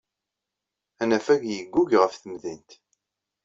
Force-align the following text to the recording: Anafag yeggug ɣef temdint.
Anafag 1.01 1.41
yeggug 1.49 1.91
ɣef 2.01 2.13
temdint. 2.15 2.71